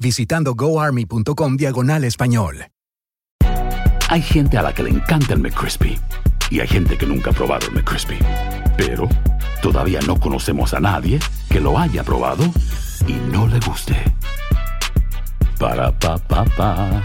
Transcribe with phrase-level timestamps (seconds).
[0.00, 2.66] visitando goarmy.com diagonal español.
[4.08, 5.96] Hay gente a la que le encanta el McCrispy
[6.50, 8.18] y hay gente que nunca ha probado el McCrispy.
[8.76, 9.08] Pero
[9.62, 12.42] todavía no conocemos a nadie que lo haya probado
[13.06, 13.94] y no le guste.
[15.60, 17.04] Para pa pa pa.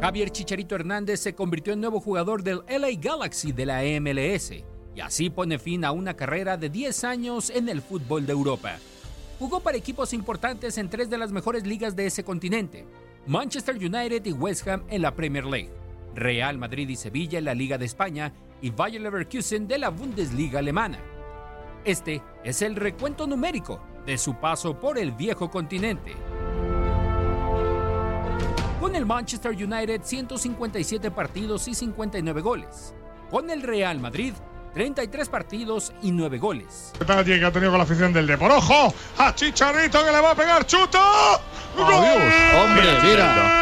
[0.00, 4.52] Javier Chicharito Hernández se convirtió en nuevo jugador del LA Galaxy de la MLS
[4.94, 8.78] y así pone fin a una carrera de 10 años en el fútbol de Europa.
[9.44, 12.86] Jugó para equipos importantes en tres de las mejores ligas de ese continente,
[13.26, 15.70] Manchester United y West Ham en la Premier League,
[16.14, 18.32] Real Madrid y Sevilla en la Liga de España
[18.62, 20.98] y Bayer Leverkusen de la Bundesliga alemana.
[21.84, 26.14] Este es el recuento numérico de su paso por el viejo continente.
[28.80, 32.94] Con el Manchester United 157 partidos y 59 goles.
[33.30, 34.32] Con el Real Madrid
[34.74, 36.92] 33 partidos y 9 goles.
[36.98, 38.50] Detalle que ha tenido con la afición del Depor.
[38.50, 38.92] ¡Ojo!
[39.18, 40.98] A Chicharito que le va a pegar chuto.
[40.98, 42.34] Adiós.
[42.56, 43.60] Hombre, mira.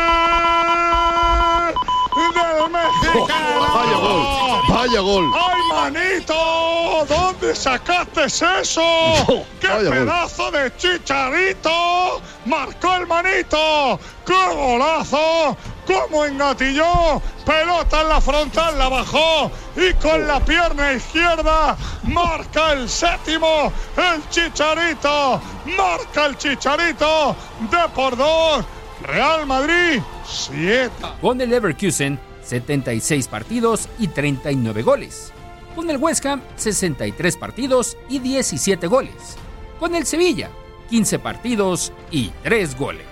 [2.15, 3.61] Del mexicano.
[3.75, 4.63] Vaya gol.
[4.69, 5.31] Vaya gol.
[5.35, 7.05] ¡Ay, manito!
[7.09, 8.83] ¿Dónde sacaste eso?
[9.61, 9.91] ¡Qué Vaya gol.
[9.91, 12.23] pedazo de chicharito!
[12.47, 13.99] ¡Marcó el manito!
[14.27, 15.57] ¡Qué golazo!
[15.87, 17.21] ¿Cómo engatilló?
[17.45, 23.73] Pelota en la frontal, la bajó y con la pierna izquierda marca el séptimo.
[23.97, 25.41] El chicharito.
[25.77, 27.35] Marca el chicharito
[27.71, 28.65] de por dos.
[29.03, 31.07] Real Madrid, siete.
[31.21, 35.33] Con el Leverkusen 76 partidos y 39 goles.
[35.75, 39.37] Con el West Ham 63 partidos y 17 goles.
[39.81, 40.51] Con el Sevilla
[40.91, 43.12] 15 partidos y 3 goles.